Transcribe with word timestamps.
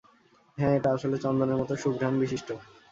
হ্যাঁ, 0.57 0.73
এটা 0.77 0.89
আসলে 0.95 1.15
চন্দনের 1.17 1.57
মতো 1.57 1.73
সুঘ্রাণবিশিষ্ট। 1.83 2.49